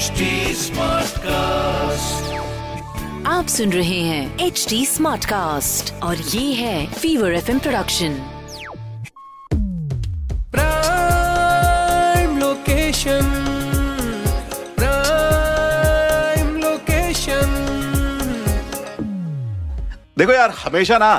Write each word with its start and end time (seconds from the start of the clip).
HD 0.00 0.26
Smartcast. 0.56 2.28
आप 3.26 3.46
सुन 3.54 3.72
रहे 3.72 3.98
हैं 4.00 4.46
एच 4.46 4.64
डी 4.68 4.78
स्मार्ट 4.86 5.24
कास्ट 5.24 5.92
और 6.02 6.16
ये 6.34 6.52
है 6.54 6.86
fever 6.92 7.32
F 7.34 7.50
production 7.58 8.14
prime 10.56 12.38
location 12.38 13.28
prime 14.78 16.56
location 16.62 17.52
देखो 20.18 20.32
यार 20.32 20.50
हमेशा 20.64 20.98
ना 20.98 21.12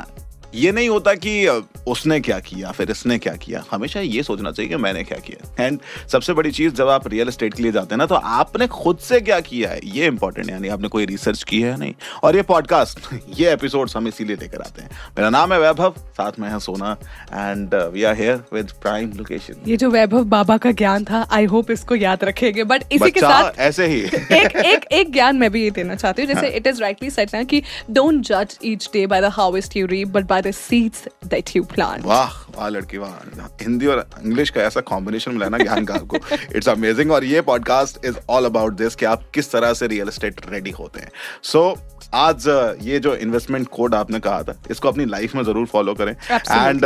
ये 0.55 0.71
नहीं 0.71 0.89
होता 0.89 1.13
कि 1.13 1.63
उसने 1.87 2.19
क्या 2.19 2.39
किया 2.39 2.71
फिर 2.71 2.91
इसने 2.91 3.17
क्या 3.17 3.33
किया। 3.33 3.63
हमेशा 3.71 3.99
ये 3.99 4.23
सोचना 4.23 4.51
चाहिए 4.51 4.69
कि 4.69 4.75
मैंने 4.75 5.03
क्या 5.03 5.17
किया। 5.17 5.65
एंड 5.65 5.79
सबसे 6.11 6.33
बड़ी 6.33 6.51
चीज़ 6.51 6.73
जब 6.73 6.89
आप 6.89 7.07
रियल 7.07 7.27
एस्टेट 7.27 7.53
के 7.53 7.63
लिए 7.63 7.71
जाते 7.71 7.87
हैं 7.91 7.97
ना 7.97 8.05
तो 8.05 8.15
आपने 8.15 8.67
खुद 8.67 8.97
से 8.97 9.19
क्या 9.21 9.39
किया 9.39 9.69
है? 9.69 9.79
ये 9.83 10.07
इंपॉर्टेंट 10.07 10.49
यानी 10.49 10.67
आपने 10.67 10.87
कोई 10.87 11.05
रिसर्च 11.05 11.43
की 11.43 11.61
है? 11.61 11.77
नहीं। 11.79 11.93
और 12.23 12.35
ये 12.35 12.41
पॉडकास्ट 12.41 12.99
ये 13.39 13.51
एपिसोड 13.53 13.89
हम 13.95 14.07
इसीलिए 14.07 14.35
लेकर 14.35 14.61
आते 14.61 14.81
हैं। 14.81 14.89
मेरा 15.17 15.29
नाम 15.29 15.53
है 15.53 15.59
वैभव 15.59 15.93
साथ 15.97 16.39
में 16.39 16.49
है 16.49 16.59
Sona. 16.59 16.91
And 17.33 17.75
we 17.93 18.03
are 18.03 18.15
here 18.15 18.43
with 18.53 18.71
prime 18.71 19.11
location 19.17 19.55
ये 19.67 19.77
जो 19.77 19.89
वैभव 19.89 20.23
बाबा 20.23 20.57
का 20.57 20.71
ज्ञान 20.71 21.03
था 21.03 21.21
आई 21.31 21.45
होप 21.45 21.71
इसको 21.71 21.95
याद 21.95 22.23
रखेंगे। 22.23 22.63
बट 22.63 22.83
इसी 22.91 23.11
के 23.11 23.19
साथ 23.19 23.59
ऐसे 23.59 23.87
ही। 23.87 24.01
एक 24.31 24.55
एक 24.65 24.85
एक 24.91 25.11
ज्ञान 25.13 25.35
मैं 25.35 25.51
भी 25.51 25.63
ये 25.63 25.71
देना 25.71 25.95
चाहती 25.95 26.21
हूँ। 26.21 26.33
जैसे 26.33 26.47
इट 26.47 26.67
इज़ 26.67 26.81
राइटली 26.81 27.09
सेट 27.09 27.35
ना 27.35 27.43
कि 27.43 27.61
डोंट 27.91 28.21
जज 28.21 28.57
each 28.65 28.89
day 28.93 29.07
by 29.07 29.21
the 29.21 29.25
harvest 29.25 29.77
you 29.77 29.87
reap 29.87 30.07
but 30.07 30.25
by 30.25 30.40
the 30.41 30.51
seeds 30.53 31.07
that 31.25 31.55
you 31.55 31.63
plant 31.73 32.05
वाह 32.05 32.33
वाह 32.57 32.69
लड़की 32.69 32.97
वाह। 32.97 33.13
हिंदी 33.61 33.87
और 33.87 34.05
इंग्लिश 34.23 34.49
का 34.49 34.61
ऐसा 34.61 34.81
कॉम्बिनेशन 34.89 35.31
मिला 35.31 35.49
ना 35.49 35.57
ज्ञान 35.57 35.85
का 35.85 35.93
आपको। 35.93 36.17
इट्स 36.55 36.69
अमेजिंग 36.69 37.11
और 37.11 37.23
ये 37.23 37.41
podcast 37.41 38.05
is 38.05 38.17
all 38.29 38.45
about 38.45 38.73
this 38.73 38.95
कि 38.95 39.05
आप 39.05 39.29
किस 39.33 39.51
तरह 39.51 39.73
से 39.73 39.87
रियल 39.87 40.07
एस्टेट 40.07 40.41
रेडी 40.49 40.71
होते 40.71 40.99
हैं। 40.99 41.11
सो 41.43 41.69
so, 41.69 41.79
आज 42.13 42.47
uh, 42.47 42.83
ये 42.83 42.99
जो 42.99 43.15
इन्वेस्टमेंट 43.15 43.67
कोड 43.67 43.95
आपने 43.95 44.19
कहा 44.19 44.43
था 44.43 44.55
इसको 44.71 44.87
अपनी 44.87 45.05
लाइफ 45.05 45.35
में 45.35 45.43
ज़रूर 45.43 45.65
फॉलो 45.65 45.93
करें। 45.93 46.11
एंड 46.11 46.85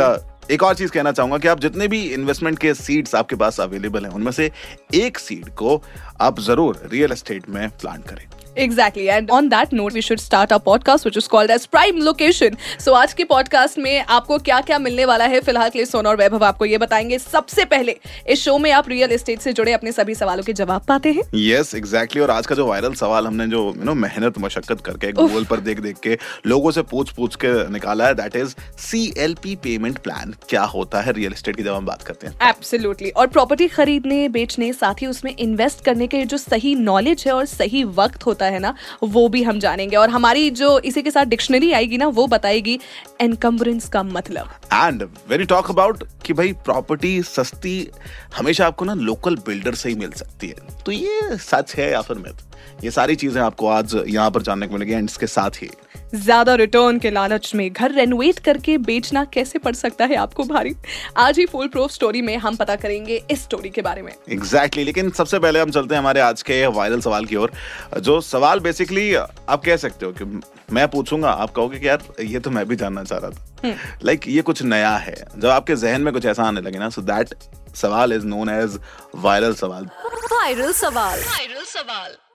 एक 0.50 0.62
और 0.62 0.74
चीज़ 0.74 0.90
कहना 0.92 1.12
चाहूँगा 1.12 1.38
कि 1.38 1.48
आप 1.48 1.60
जितने 1.60 1.88
भी 1.88 2.00
इन्वेस्टमेंट 2.14 2.58
के 2.58 2.74
सीड्स 2.74 3.14
आपके 3.14 3.36
पास 3.36 3.60
अवेलेबल 3.60 4.04
हैं 4.04 4.12
उनमें 4.12 4.32
से 4.32 4.50
एक 4.94 5.18
सीड 5.18 5.48
को 5.54 5.82
आप 6.20 6.40
ज़रूर 6.40 6.80
रियल 6.92 7.12
एस्टेट 7.12 7.48
में 7.48 7.68
प्लांट 7.70 8.04
करें। 8.08 8.26
Exactly. 8.56 9.06
And 9.10 9.30
on 9.30 9.48
that 9.50 9.72
note, 9.72 9.92
we 9.92 10.02
should 10.06 10.20
start 10.20 10.52
our 10.52 10.60
podcast, 10.66 11.04
which 11.04 11.16
is 11.16 11.26
called 11.28 11.50
as 11.50 11.66
Prime 11.66 11.98
Location. 12.00 12.56
So 12.80 12.94
आज 12.94 13.12
के 13.12 13.24
podcast 13.24 13.78
में 13.78 14.04
आपको 14.08 14.38
क्या 14.38 14.60
क्या 14.60 14.78
मिलने 14.78 15.04
वाला 15.04 15.24
है? 15.24 15.40
फ़िलहाल 15.40 15.70
के 15.70 15.78
लिए 15.78 15.86
सोना 15.86 16.08
और 16.08 16.16
वैभव 16.16 16.44
आपको 16.44 16.64
ये 16.64 16.78
बताएँगे। 16.78 17.18
सबसे 17.18 17.64
पहले 17.64 17.96
इस 18.28 18.40
शो 18.40 18.58
में 18.58 18.70
आप 18.72 18.88
रियल 18.88 19.12
एस्टेट 19.12 19.40
से 19.40 19.52
जुड़े 19.52 19.72
अपने 19.72 19.92
सभी 19.92 20.14
सवालों 20.14 20.42
के 20.42 20.52
जवाब 20.52 20.84
पाते 20.88 21.12
हैं। 21.12 21.22
यस 21.34 21.74
एग्जैक्टली 21.74 22.22
और 22.22 22.30
आज 22.30 22.46
का 22.46 22.54
जो 22.54 22.66
वायरल 22.66 22.94
सवाल 22.94 23.26
हमने 23.26 23.46
जो 23.46 23.74
यू 23.76 23.84
नो 23.84 23.94
मेहनत 23.94 24.38
मशक्कत 24.38 24.80
करके 24.80 25.12
गूगल 25.12 25.44
पर 25.44 25.60
देख 25.60 25.80
देख 25.80 25.98
के 25.98 26.18
लोगों 26.46 26.70
से 26.70 26.82
पूछ 26.82 27.10
पूछ 27.10 27.36
के 27.36 27.68
निकाला 27.72 28.06
है 28.06 28.14
that 28.14 28.36
is 28.36 28.54
C 28.78 29.14
L 29.18 29.34
P 29.34 29.54
payment 29.56 29.98
plan 29.98 30.34
क्या 30.48 30.62
होता 30.62 31.00
है 31.00 31.12
रियल 31.12 31.32
एस्टेट 31.32 31.56
की 31.56 31.62
जब 31.62 31.74
हम 31.74 31.86
बात 31.86 32.02
करते 32.02 32.26
हैं? 32.26 32.48
एब्सोल्युटली 32.48 33.10
और 33.10 33.26
प्रॉपर्टी 33.26 33.68
खरीदने 33.68 34.28
बेचने 34.28 34.72
साथ 34.72 34.94
ही 34.94 35.06
उसमें 35.06 35.34
इन्वेस्ट 35.38 35.84
करने 35.84 36.06
के 36.06 36.24
जो 36.24 36.36
सही 36.36 36.74
नॉलेज 36.74 37.24
है 37.26 37.32
और 37.32 37.44
सही 37.44 37.84
वक्त 37.84 38.26
होता 38.26 38.45
है 38.45 38.45
ना, 38.50 38.74
वो 39.02 39.28
भी 39.28 39.42
हम 39.42 39.58
जानेंगे। 39.58 39.96
और 39.96 40.10
हमारी 40.10 40.50
जो 40.52 40.78
इसी 40.80 41.02
के 41.02 41.10
साथ 41.10 41.24
डिक्शनरी 41.26 41.72
आएगी 41.72 41.98
ना, 41.98 42.06
वो 42.08 42.26
बताएगी 42.26 42.78
एनकम्बरेंस 43.20 43.88
का 43.88 44.02
मतलब। 44.02 44.50
And 44.72 45.02
when 45.02 45.40
you 45.40 45.46
talk 45.46 45.70
about 45.70 46.04
कि 46.24 46.32
भाई 46.32 46.52
प्रॉपर्टी 46.64 47.22
सस्ती, 47.22 47.88
हमेशा 48.36 48.66
आपको 48.66 48.84
ना 48.84 48.94
लोकल 48.94 49.36
बिल्डर 49.46 49.74
से 49.74 49.88
ही 49.88 49.94
मिल 49.94 50.10
सकती 50.12 50.48
है। 50.48 50.82
तो 50.86 50.92
ये 50.92 51.36
सच 51.38 51.74
है 51.76 51.90
या 51.92 52.00
फिर 52.00 52.18
मिथ 52.18 52.84
ये 52.84 52.90
सारी 52.90 53.14
चीज़ें 53.16 53.40
आपको 53.42 53.68
आज 53.68 53.94
यहाँ 54.06 54.30
पर 54.30 54.42
जानने 54.42 54.66
को 54.66 54.74
मिलेगी 54.74 54.92
एंड 54.92 55.08
इसके 55.10 55.26
साथ 55.26 55.62
ही। 55.62 55.70
ज़्यादा 56.14 56.54
रिटर्न 56.54 56.98
के 56.98 57.10
लालच 57.10 57.54
में 57.54 57.72
घर 57.72 57.92
रेनोवेट 57.92 58.38
करके 58.38 58.76
बेचना 58.78 59.24
कैसे 59.24 59.58
पड़ 59.58 59.74
सकता 59.74 60.04
है 60.04 60.16
आपको 60.16 60.44
भारी? 60.44 60.74
आज 61.16 61.38
ही 61.38 61.46
फुल 61.46 61.68
प्रूफ 61.68 61.90
स्टोरी 61.90 62.22
में 62.22 62.36
हम 62.36 62.56
पता 62.56 62.76
करेंगे 62.76 63.22
इस 63.30 63.42
स्टोरी 63.42 63.70
के 63.70 63.82
बारे 63.82 64.02
में। 64.02 64.12
एग्जैक्टली 64.12 64.36
exactly, 64.36 64.84
लेकिन 64.84 65.10
सबसे 65.10 65.38
पहले 65.38 65.60
हम 65.60 65.70
चलते 65.70 65.94
हैं 65.94 66.00
हमारे 66.00 66.20
आज 66.20 66.42
के 66.42 66.66
वायरल 66.66 67.00
सवाल 67.00 67.24
की 67.24 67.36
ओर। 67.36 67.52
जो 68.00 68.20
सवाल 68.20 68.60
बेसिकली 68.60 69.14
आप 69.14 69.62
कह 69.64 69.76
सकते 69.76 70.06
हो 70.06 70.12
कि 70.12 70.40
मैं 70.72 70.86
पूछूँगा 70.88 71.30
आप 71.30 71.50
कहोगे 71.50 71.78
कि 71.78 71.88
यार 71.88 72.02
ये 72.20 72.40
तो 72.40 72.50
मैं 72.50 72.66
भी 72.68 72.76
जानना 72.76 73.04
चाह 73.04 73.18
रहा 73.18 73.30
था। 73.30 73.74
लाइक 74.04 74.20
like, 74.20 74.34
ये 74.34 74.42
कुछ 74.42 74.62
नया 74.62 74.96
है। 74.96 75.14
जब 75.36 75.48
आपके 75.48 75.76
जहन 75.76 76.02
में 76.02 76.12
कुछ 76.14 76.26
ऐसा 76.26 76.42
आने 76.42 76.60
लगे 76.60 76.78
ना 76.78 76.88
सो 76.88 77.02
दैट 77.02 77.34
सवाल 77.76 78.12
इज़ 78.12 78.26
नोन 78.26 78.50
एज 78.50 78.78
वायरल 79.16 79.54
सवाल। 79.54 79.88
वायरल 80.32 80.72
सवाल। 80.72 81.18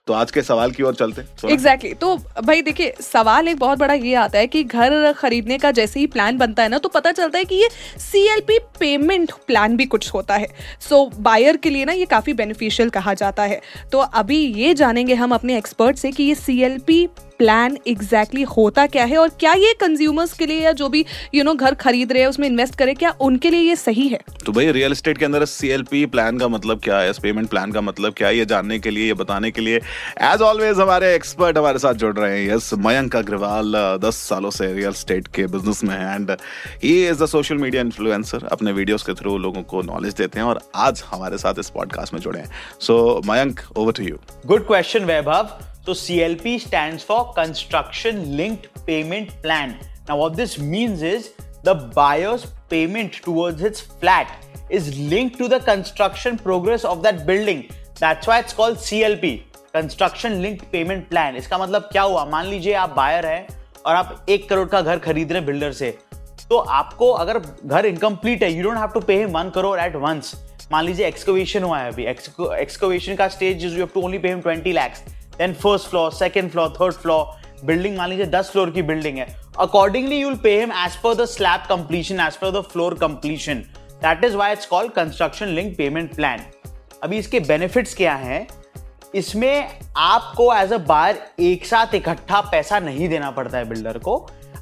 तो 0.06 0.12
आज 0.12 0.30
के 0.30 0.42
सवाल 0.42 0.70
की 0.70 0.82
ओर 0.82 0.94
चलते 0.94 1.22
एग्जैक्टली 1.52 1.90
exactly. 1.90 2.00
तो 2.00 2.42
भाई 2.42 2.62
देखिए 2.62 2.94
सवाल 3.00 3.48
एक 3.48 3.56
बहुत 3.56 3.78
बड़ा 3.78 3.94
ये 3.94 4.14
आता 4.14 4.38
है 4.38 4.46
कि 4.46 4.62
घर 4.64 5.12
खरीदने 5.12 5.58
का 5.58 5.70
जैसे 5.70 6.00
ही 6.00 6.06
प्लान 6.06 6.38
बनता 6.38 6.62
है 6.62 6.68
ना 6.68 6.78
तो 6.78 6.88
पता 6.88 7.12
चलता 7.12 7.38
है 7.38 7.44
कि 7.44 7.54
ये 7.54 7.68
सीएलपी 7.98 8.58
पेमेंट 8.80 9.32
प्लान 9.46 9.76
भी 9.76 9.86
कुछ 9.86 10.14
होता 10.14 10.34
है। 10.34 10.48
सो 10.80 11.10
so, 11.12 11.18
बायर 11.18 11.56
के 11.56 11.70
लिए 11.70 11.84
ना 11.84 11.92
ये 11.92 12.06
काफ़ी 12.06 12.32
बेनिफिशियल 12.32 12.90
कहा 12.90 13.14
जाता 13.14 13.42
है। 13.42 13.60
तो 13.92 13.98
अभी 13.98 14.38
ये 14.38 14.74
जानेंगे 14.74 15.14
हम 15.14 15.34
अपने 15.34 15.58
एक्सपर्ट 15.58 15.96
से 15.96 16.10
कि 16.10 16.22
ये 16.22 16.34
सीएलपी 16.34 17.06
प्लान 17.42 17.78
एग्जैक्टली 17.86 18.40
exactly 18.40 18.56
होता 18.56 18.86
क्या 18.86 19.04
है 19.04 19.18
और 19.18 19.28
क्या 19.28 19.52
ये 19.52 19.74
कंज्यूमर्स 19.80 20.32
के 20.32 20.46
लिए 20.46 20.60
या 20.60 20.72
जो 20.72 20.88
भी 20.88 21.00
यू 21.00 21.38
you 21.38 21.44
नो 21.44 21.50
know, 21.50 21.64
घर 21.64 21.74
खरीद 21.74 22.12
रहे 22.12 22.22
हैं 22.22 22.28
उसमें 22.28 22.48
इन्वेस्ट 22.48 22.74
करें 22.74 22.94
क्या 22.96 23.14
उनके 23.20 23.50
लिए 23.50 23.60
ये 23.60 23.76
सही 23.76 24.08
है? 24.08 24.20
तो 24.46 24.52
भाई 24.52 24.72
रियल 24.72 24.92
एस्टेट 24.92 25.18
के 25.18 25.24
अंदर 25.24 25.44
सी 25.44 26.06
प्लान 26.06 26.38
का 26.38 26.48
मतलब 26.48 26.80
क्या 26.80 26.98
है? 26.98 27.12
पेमेंट 27.12 27.48
प्लान 27.48 27.72
का 27.72 27.80
मतलब 27.80 28.14
क्या 28.16 28.28
है? 28.28 28.38
ये 28.38 28.44
जानने 28.44 28.78
के 28.78 28.90
लिए 28.90 29.06
ये 29.06 29.14
बताने 29.14 29.50
के 29.50 29.60
लिए 29.60 29.80
एज 30.20 30.42
ऑलवेज 30.42 30.80
हमारे 30.80 31.14
एक्सपर्ट 31.14 31.58
हमारे 31.58 31.78
साथ 31.78 31.94
जुड़ 31.94 32.16
रहे 32.16 32.44
हैं। 32.44 32.56
यस 32.56 32.70
मयंक 32.74 33.16
अग्रवाल 33.16 33.72
दस 34.02 34.16
सालों 34.16 34.50
से 34.50 34.72
रियल 34.72 34.90
एस्टेट 34.90 35.26
के 35.26 35.46
बिज़नेस 35.46 35.84
में 35.84 35.96
है 35.96 36.14
and 36.14 36.30
he 36.84 37.08
is 37.08 37.22
the 37.22 37.26
social 37.26 37.56
media 37.56 37.82
influencer 37.82 38.48
अपने 38.52 38.72
वीडियोस 38.72 39.02
के 39.02 39.14
थ्रू 39.14 39.38
लोगों 39.38 39.62
को 39.62 39.82
नॉलेज 39.82 40.14
देते 40.14 40.40
हैं 40.40 40.46
और 40.46 40.60
आज 40.76 41.02
हमारे 41.06 41.38
साथ 41.38 41.54
इस 41.58 41.70
पॉडकास्ट 41.70 42.14
में 42.14 42.20
जुड़े 42.20 42.40
हैं। 42.40 42.50
So 42.80 43.22
Mayank 43.26 43.60
over 43.76 43.92
to 43.92 44.02
you 44.02 44.16
good 44.46 44.66
question 44.66 45.06
Vaibhav. 45.06 45.71
तो 45.86 45.94
C 45.94 46.18
L 46.20 46.34
P 46.34 46.58
stand 46.58 46.98
for 47.00 47.22
construction 47.36 48.18
linked 48.36 48.66
payment 48.86 49.30
plan 49.42 49.74
now 50.08 50.28
this 50.30 50.58
means 50.60 51.02
is 51.02 51.28
the 51.64 51.76
buyers 51.96 52.44
payment 52.70 53.20
towards 53.24 53.64
its 53.64 53.80
flat 54.00 54.72
is 54.72 54.90
link 54.94 55.32
to 55.38 55.48
the 55.48 55.62
construction 55.64 56.36
progress 56.36 56.84
of 56.84 56.98
that 56.98 57.20
building 57.26 57.62
that's 58.00 58.28
why 58.28 58.40
it's 58.40 58.52
called 58.52 58.78
C 58.78 59.00
L 59.02 59.16
P 59.16 59.30
construction 59.74 60.32
linked 60.42 60.64
payment 60.72 61.08
plan 61.08 61.36
इसका 61.36 61.58
मतलब 61.58 61.88
क्या 61.92 62.02
हुआ? 62.02 62.24
मान 62.24 62.46
लीजिए 62.46 62.74
आप 62.74 62.94
buyer 62.96 63.26
है 63.26 63.46
और 63.86 63.94
आप 63.94 64.26
एक 64.28 64.48
करोड़ 64.48 64.68
का 64.68 64.80
घर 64.80 64.98
खरीद 64.98 65.32
रहे 65.32 65.40
हैं 65.40 65.46
बिल्डर 65.46 65.72
से। 65.72 65.90
तो 66.48 66.58
आपको 66.58 67.10
अगर 67.12 67.38
घर 67.64 67.86
इनकम्प्लीट 67.86 68.42
है 68.42 68.52
you 68.52 68.62
don't 68.62 68.78
have 68.78 68.90
to 68.94 69.00
pay 69.00 69.16
him 69.18 69.30
one 69.32 69.50
crore 69.54 69.78
at 69.80 69.96
once 69.96 70.34
मान 70.72 70.84
लीजिए 70.84 71.06
एक्सकोवेशन 71.06 71.62
हुआ 71.62 71.78
है 71.78 71.92
अभी। 71.92 72.04
एक्सकोवेशन 72.06 73.14
का 73.14 73.28
stage 73.28 73.64
you 73.64 73.70
have 73.70 73.88
to 73.94 74.00
only 74.02 74.18
pay 74.18 74.28
him 74.28 74.40
twenty 74.40 74.72
lakhs 74.72 75.02
then 75.38 75.54
first 75.54 75.88
floor 75.88 76.12
second 76.12 76.50
floor 76.50 76.72
third 76.80 76.94
floor 76.94 77.64
building 77.64 77.96
मान 77.98 78.08
लीजिए 78.10 78.26
10 78.28 78.50
फ्लोर 78.50 78.70
की 78.70 78.82
बिल्डिंग 78.82 79.18
है। 79.18 79.26
Accordingly 79.60 80.20
you'll 80.20 80.34
pay 80.34 80.58
him 80.60 80.72
as 80.84 80.96
per 80.96 81.14
the 81.14 81.24
slab 81.26 81.66
completion 81.68 82.20
as 82.20 82.36
per 82.36 82.50
the 82.50 82.62
floor 82.72 82.94
completion 82.94 83.64
that 84.02 84.24
is 84.24 84.36
why 84.36 84.52
it's 84.52 84.66
called 84.66 84.92
construction 84.92 85.48
link 85.48 85.76
payment 85.76 86.14
plan 86.14 86.44
अभी 87.02 87.18
इसके 87.18 87.40
benefits 87.40 87.94
क्या 87.94 88.14
हैं? 88.14 88.46
इसमें 89.14 89.78
आपको 89.96 90.52
एज 90.54 90.72
अ 90.72 90.76
बार 90.78 91.18
एक 91.40 91.66
साथ 91.66 91.94
इकट्ठा 91.94 92.40
पैसा 92.40 92.78
नहीं 92.78 93.08
देना 93.08 93.30
पड़ता 93.30 93.58
है 93.58 93.68
बिल्डर 93.68 93.98
को। 93.98 94.14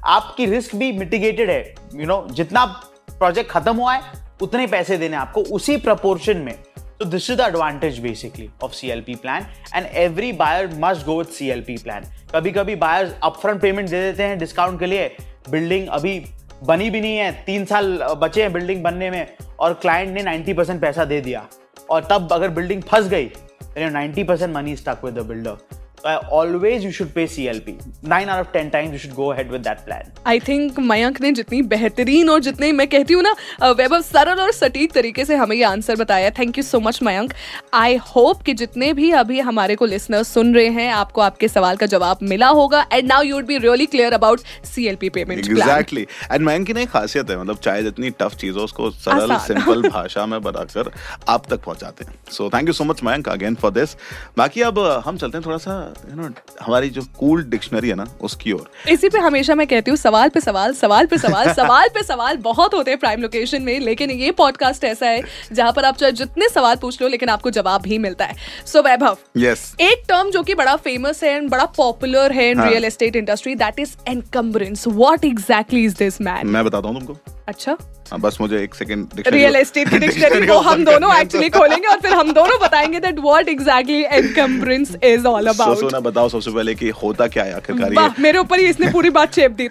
आपकी 0.04 0.46
रिस्क 0.46 0.74
भी 0.76 0.90
मिटिगेटेड 0.92 1.50
है। 1.50 1.60
यू 1.60 1.98
you 1.98 2.08
नो 2.08 2.14
know, 2.14 2.32
जितना 2.34 2.64
प्रोजेक्ट 3.10 3.50
खत्म 3.50 3.76
हुआ 3.76 3.94
है 3.94 4.18
उतने 4.42 4.66
पैसे 4.66 4.96
देने 4.96 5.16
आपको। 5.16 5.40
उसी 5.54 5.76
प्रपोर्शन 5.76 6.36
में 6.36 6.54
तो 7.00 7.06
this 7.06 7.30
is 7.30 7.36
the 7.36 7.44
advantage 7.46 8.02
basically 8.02 8.50
of 8.60 8.72
CLP 8.72 9.14
plan 9.22 9.46
and 9.74 9.86
every 10.00 10.32
buyer 10.32 10.68
must 10.80 11.06
go 11.06 11.14
with 11.14 11.30
CLP 11.36 11.76
plan. 11.84 12.04
कभी 12.32 12.50
कभी 12.52 12.76
buyers 12.76 13.14
upfront 13.28 13.62
payment 13.62 13.90
दे 13.90 14.00
देते 14.02 14.22
हैं 14.22 14.38
discount 14.38 14.78
के 14.78 14.86
लिए 14.86 15.08
building 15.48 15.88
अभी 15.88 16.18
बनी 16.66 16.90
भी 16.90 17.00
नहीं 17.00 17.16
है 17.16 17.30
तीन 17.44 17.64
साल 17.64 17.98
बचे 18.20 18.42
हैं 18.42 18.52
बिल्डिंग 18.52 18.82
बनने 18.84 19.10
में 19.10 19.26
और 19.60 19.74
क्लाइंट 19.82 20.12
ने 20.14 20.24
90 20.24 20.56
परसेंट 20.56 20.80
पैसा 20.80 21.04
दे 21.04 21.20
दिया 21.20 21.46
और 21.90 22.06
तब 22.10 22.32
अगर 22.32 22.50
बिल्डिंग 22.50 22.82
फंस 22.82 23.08
गई 23.08 23.30
ninety 23.78 24.24
percent 24.24 24.54
money 24.54 24.76
stuck 24.76 25.04
with 25.04 25.14
the 25.14 25.26
builder 25.28 25.79
So 26.02 26.08
I 26.08 26.16
always 26.36 26.84
you 26.84 26.90
should 26.90 27.08
pay 27.14 27.24
CLP. 27.26 27.72
Nine 28.02 28.30
out 28.30 28.40
of 28.40 28.52
ten 28.52 28.70
times 28.70 28.92
you 28.92 28.98
should 28.98 29.14
go 29.14 29.32
ahead 29.32 29.50
with 29.54 29.64
that 29.64 29.80
plan. 29.86 30.06
I 30.26 30.38
think 30.40 30.78
Mayank 30.80 31.20
ने 31.20 31.32
जितनी 31.32 31.60
बेहतरीन 31.72 32.28
और 32.30 32.40
जितने 32.40 32.70
मैं 32.72 32.86
कहती 32.88 33.14
हूँ 33.14 33.22
ना 33.22 33.34
वैभव 33.70 34.00
सरल 34.02 34.40
और 34.40 34.52
सटीक 34.52 34.92
तरीके 34.92 35.24
से 35.24 35.36
हमें 35.36 35.54
ये 35.56 35.62
आंसर 35.64 35.96
बताया। 35.96 36.30
Thank 36.38 36.58
you 36.58 36.64
so 36.64 36.80
much 36.80 37.02
Mayank. 37.02 37.32
I 37.74 37.96
hope 38.06 38.42
कि 38.42 38.54
जितने 38.54 38.92
भी 38.92 39.10
अभी 39.20 39.40
हमारे 39.40 39.76
को 39.76 39.86
लिसनर्स 39.86 40.28
सुन 40.34 40.54
रहे 40.54 40.68
हैं 40.78 40.90
आपको 40.92 41.20
आपके 41.20 41.48
सवाल 41.48 41.76
का 41.76 41.86
जवाब 41.86 42.18
मिला 42.22 42.48
होगा। 42.60 42.84
And 42.92 43.08
now 43.08 43.22
you 43.22 43.34
would 43.34 43.46
be 43.46 43.58
really 43.58 43.86
clear 43.86 44.12
about 44.12 44.40
CLP 44.72 45.08
payment 45.10 45.38
exactly 45.40 46.06
and 46.32 46.46
Mayank 46.46 46.66
की 46.66 46.72
ना 46.72 46.80
एक 46.80 46.90
खासियत 46.90 47.30
है 47.30 47.40
मतलब 47.40 47.58
चाहे 47.58 47.82
जितनी 47.82 48.10
टफ 48.20 48.36
चीज़ 48.40 48.56
हो 48.56 48.64
उसको 48.64 48.90
सरल। 48.90 49.36
सिंपल 49.48 49.88
भाषा 49.88 50.26
में 50.26 50.40
बताकर 50.42 50.90
आप 51.28 51.46
तक 51.50 51.64
पहुंचाते 51.64 52.04
हैं। 52.04 52.18
So 52.30 52.50
thank 52.54 52.68
you 52.68 52.72
so 52.72 52.84
much 52.84 53.04
Mayank 53.04 53.28
again 53.28 53.54
for 53.62 53.70
this 53.72 53.96
बाकी 54.38 54.62
अब 54.62 54.78
हम 55.06 55.16
चलते 55.16 55.38
हैं 55.38 55.46
थोड़ा 55.46 55.56
सा 55.58 55.78
यू 56.10 56.16
नो 56.16 56.28
हमारी 56.62 56.90
जो 56.90 57.02
कूल 57.18 57.42
डिक्शनरी 57.50 57.88
है 57.88 57.94
ना 57.94 58.06
उसकी 58.20 58.52
ओर। 58.52 58.70
इसी 58.90 59.08
पे 59.08 59.18
हमेशा 59.18 59.54
मैं 59.54 59.66
कहती 59.66 59.90
हूँ 59.90 59.96
सवाल 59.98 60.28
पे 60.28 60.40
सवाल 60.40 60.74
सवाल 60.74 61.06
पे 61.06 61.18
सवाल 61.18 61.52
सवाल 61.60 61.88
पे 61.94 62.02
सवाल 62.02 62.36
बहुत 62.42 62.74
होते 62.74 62.90
हैं 62.90 63.00
प्राइम 63.00 63.22
लोकेशन 63.22 63.62
में 63.62 63.78
लेकिन 63.80 64.10
ये 64.10 64.30
पॉडकास्ट 64.32 64.84
ऐसा 64.84 65.06
है 65.06 65.22
जहाँ 65.52 65.72
पर 65.72 65.84
आप 65.84 65.96
चाहे 65.96 66.12
जितने 66.12 66.48
सवाल 66.48 66.76
पूछ 66.76 67.00
लो 67.02 67.08
लेकिन 67.08 67.28
आपको 67.28 67.50
जवाब 67.50 67.82
भी 67.82 67.98
मिलता 67.98 68.24
है। 68.24 68.36
सो 68.66 68.82
वैभव 68.82 69.16
यस 69.36 69.74
एक 69.80 70.04
टर्म 70.08 70.30
जो 70.30 70.42
कि 70.42 70.54
बड़ा 70.54 70.76
फ़ेमस 70.78 71.22
है 71.24 71.30
एंड 71.30 71.50
बड़ा 71.50 71.64
पॉपुलर 71.76 72.32
है 72.32 72.50
in. 72.50 72.62
Real 72.62 72.84
estate 72.84 73.16
industry 73.16 73.54
that 73.56 73.80
is 73.80 73.96
encumbrance 74.08 74.86
what 74.88 75.24
exactly 75.24 75.84
is 75.84 75.96
this 75.98 76.20
man 76.20 76.46
मैं 76.46 76.64
बताता 76.64 76.88
हूँ 76.88 77.00
तुमको। 77.00 77.18
अच्छा। 77.48 77.76
बस 78.18 78.36
मुझे 78.40 78.62
एक 78.62 78.74
सेकंड 78.74 79.22
रियल 79.28 79.56
एस्टेट 79.56 79.88
की 79.88 79.98
डिक्शनरी 80.06 80.46
को 80.46 80.58
हम 80.58 80.84
दोनों 80.84 81.14
एक्चुअली 81.16 81.48
खोलेंगे 81.48 81.88
और 81.88 82.00
फिर 82.00 82.12
हम 82.12 82.32
दोनों 82.32 82.58
बताएँगे 82.60 83.00
that 83.00 83.18
what 83.18 83.48
exactly 83.48 84.02
encumbrance 84.02 84.96
is 85.04 85.26
all 85.26 85.46
about 85.46 85.76
so 85.76 85.80
Sona 85.80 86.00
बताओ 86.00 86.28
सबसे 86.28 86.50
पहले 86.50 86.74
कि 86.74 86.88
होता 87.02 87.26
क्या 87.26 87.44
है 87.44 87.54
आखिरकार 87.54 87.92
ये। 87.92 88.22
मेरे 88.22 88.38
ऊपर 88.38 88.60
ही 88.60 88.66
इसने 88.66 88.92
पूरी 88.92 89.10
बात 89.10 89.32
चेप 89.32 89.52
दी। 89.52 89.68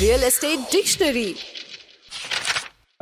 रियल 0.00 0.24
एस्टेट 0.24 0.58
डिक्शनरी 0.72 1.34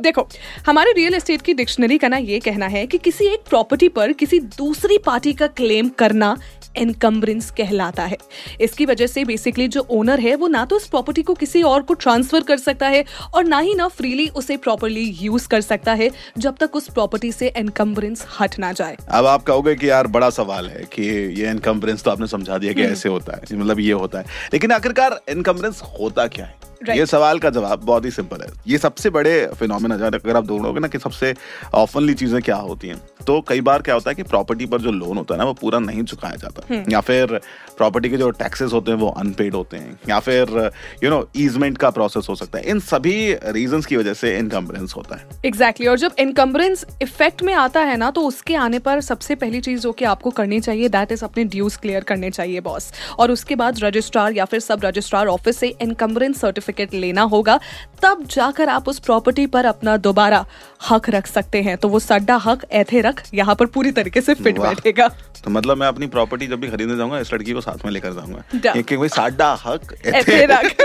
देखो 0.01 0.27
हमारे 0.67 0.91
रियल 0.91 1.13
एस्टेट 1.13 1.41
की 1.41 1.53
डिक्शनरी 1.53 1.97
का 1.97 2.07
ना 2.07 2.17
ये 2.17 2.39
कहना 2.39 2.67
है 2.67 2.85
कि 2.87 2.97
किसी 2.97 3.25
एक 3.25 3.39
प्रॉपर्टी 3.49 3.87
पर 3.87 4.11
किसी 4.13 4.39
दूसरी 4.39 4.97
पार्टी 4.97 5.33
का 5.33 5.47
क्लेम 5.47 5.89
करना 5.89 6.35
एनकम्बरेंस 6.77 7.49
कहलाता 7.51 8.03
है। 8.03 8.17
इसकी 8.61 8.85
वजह 8.85 9.07
से 9.07 9.23
बेसिकली 9.25 9.67
जो 9.67 9.85
ओनर 9.91 10.19
है 10.19 10.35
वो 10.35 10.47
ना 10.47 10.63
तो 10.65 10.77
इस 10.77 10.87
प्रॉपर्टी 10.87 11.23
को 11.23 11.33
किसी 11.33 11.61
और 11.63 11.81
को 11.81 11.93
ट्रांसफ़र 11.93 12.41
कर 12.41 12.57
सकता 12.57 12.87
है 12.87 13.03
और 13.33 13.43
ना 13.43 13.59
ही 13.59 13.73
ना 13.75 13.87
फ्रीली 13.87 14.27
उसे 14.35 14.57
प्रॉपरली 14.57 15.03
यूज़ 15.21 15.47
कर 15.47 15.61
सकता 15.61 15.93
है 15.93 16.09
जब 16.37 16.57
तक 16.57 16.75
उस 16.75 16.89
प्रॉपर्टी 16.89 17.31
से 17.31 17.47
एनकम्बरेंस 17.57 18.25
हट 18.39 18.59
ना 18.59 18.71
जाए। 18.71 18.97
अब 19.09 19.25
आप 19.25 19.43
कहोगे 19.43 19.75
कि 19.75 19.89
यार 19.89 20.07
बड़ा 20.07 20.29
सवाल 20.29 20.69
है 20.69 20.85
कि 20.93 21.03
ये 21.41 21.47
एनकम्बरेंस 21.47 22.03
तो 22.03 22.11
आपने 22.11 22.27
समझा 22.27 22.57
दिया 22.57 22.71
हम्म। 22.71 22.81
कि 22.81 22.91
ऐसे 22.91 23.09
होता 23.09 23.35
है 23.35 23.57
मतलब 23.57 23.79
ये 23.79 23.91
होता 23.93 24.19
है। 24.19 24.25
लेकिन 24.53 24.71
आखिरकार 24.71 25.19
एनकम्बरेंस 25.29 25.81
होता 25.99 26.27
क्या 26.27 26.45
है? 26.45 26.60
Right. 26.81 26.97
ये 26.97 27.05
सवाल 27.05 27.39
का 27.39 27.49
जवाब 27.51 27.79
बहुत 27.81 28.05
ही 28.05 28.11
सिंपल 28.11 28.41
है 28.41 28.47
ये 28.67 28.77
सबसे 28.79 29.09
बड़े 29.11 29.33
फिनोमिना 29.55 29.95
अगर 29.97 30.35
आप 30.35 30.47
ढूंढोगे 30.47 30.79
ना 30.79 30.87
कि 30.87 30.99
सबसे 30.99 31.33
ऑफनली 31.75 32.13
चीज़ें 32.15 32.41
क्या 32.41 32.55
होती 32.57 32.87
हैं 32.87 32.99
तो 33.23 33.39
कई 33.47 33.61
बार 33.61 33.81
क्या 33.81 33.95
होता 33.95 34.09
है 34.09 34.15
कि 34.15 34.23
प्रॉपर्टी 34.25 34.65
पर 34.65 34.81
जो 34.81 34.91
लोन 34.91 35.17
होता 35.17 35.33
है 35.33 35.39
ना 35.39 35.45
वो 35.45 35.53
पूरा 35.55 35.79
नहीं 35.79 36.03
चुकाया 36.03 36.35
जाता 36.35 36.63
हम्म। 36.69 36.91
या 36.91 37.01
फिर 37.01 37.39
प्रॉपर्टी 37.77 38.09
के 38.09 38.17
जो 38.17 38.29
टैक्सेस 38.37 38.73
होते 38.73 38.91
हैं 38.91 38.97
वो 38.97 39.09
अनपेड 39.17 39.55
होते 39.55 39.77
हैं 39.77 39.97
या 40.09 40.19
फिर 40.21 40.71
यू 41.03 41.09
नो 41.09 41.19
ईजमेंट 41.37 41.77
का 41.77 41.89
प्रोसेस 41.91 42.29
हो 42.29 42.35
सकता 42.35 42.57
है 42.57 42.63
इन 42.65 42.79
सभी 42.81 43.13
रीजंस 43.51 43.85
की 43.85 43.97
वजह 43.97 44.13
से 44.15 44.35
इनकम्बरेंस 44.37 44.95
होता 44.95 45.15
है 45.15 45.27
एग्जैक्टली 45.45 45.85
exactly. 45.85 45.89
और 45.89 45.97
जब 45.99 46.15
इनकम्बरेंस 46.19 46.85
इफ़ेक्ट 47.01 47.43
में 47.43 47.53
आता 47.55 47.81
है 47.83 47.97
ना 47.97 48.09
तो 48.11 48.21
उसके 48.23 48.55
आने 48.57 48.79
पर 48.81 49.01
सबसे 49.03 49.35
पहली 49.35 49.61
चीज़ 49.61 49.81
जो 49.81 49.91
कि 49.93 50.05
आपको 50.05 50.29
करनी 50.31 50.59
चाहिए 50.61 50.89
दैट 50.89 51.11
इज़ 51.11 51.25
अपने 51.25 51.43
ड्यूज 51.49 51.75
क्लियर 51.77 52.03
करने 52.05 52.31
चाहिए 52.31 52.61
बॉस 52.61 52.91
और 53.19 53.31
उसके 53.31 53.55
बाद 53.57 53.83
रजिस्ट्रार 53.83 54.33
या 54.33 54.45
फिर 54.45 54.59
सब 54.61 54.85
रजिस्ट्रार 54.85 55.27
ऑफ़िस 55.29 55.57
से 55.57 55.75
इनकम्बरेंस 55.81 56.41
सर्टिफिकेट 56.41 56.70
लेना 56.93 57.21
होगा 57.21 57.59
तब 58.03 58.23
जाकर 58.25 58.69
आप 58.69 58.87
उस 58.89 58.99
प्रॉपर्टी 58.99 59.45
पर 59.47 59.65
अपना 59.65 59.97
दोबारा 59.97 60.45
हक 60.89 61.09
रख 61.09 61.27
सकते 61.27 61.61
हैं। 61.61 61.77
तो 61.77 61.89
वो 61.89 61.99
सड्डा 61.99 62.35
हक 62.35 62.65
ऐथे 62.71 63.01
रख 63.01 63.23
यहाँ 63.33 63.55
पर 63.55 63.65
पूरी 63.65 63.91
तरीके 63.91 64.21
से 64.21 64.33
फिट 64.33 64.59
बैठेगा। 64.59 65.07
तो 65.43 65.49
मतलब 65.49 65.77
मैं 65.77 65.87
अपनी 65.87 66.07
प्रॉपर्टी 66.07 66.47
जब 66.47 66.59
भी 66.59 66.67
खरीदने 66.67 66.97
जाऊँगा 66.97 67.19
इस 67.19 67.33
लड़की 67.33 67.53
को 67.53 67.61
साथ 67.61 67.85
में 67.85 67.91
लेकर 67.91 68.13
जाऊँगा। 68.13 68.43
क्योंकि 68.55 68.97
भाई 68.97 69.09
साडा 69.09 69.53
हक 69.65 69.93
ऐथे 70.05 70.45
रख। 70.45 70.75